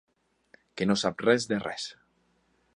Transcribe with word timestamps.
Que 0.81 0.87
no 0.87 0.95
sap 1.01 1.23
res 1.27 1.47
de 1.53 1.61
res. 1.67 1.87